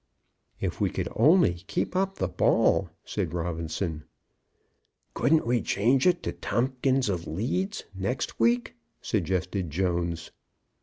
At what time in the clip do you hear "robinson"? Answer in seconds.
3.35-4.03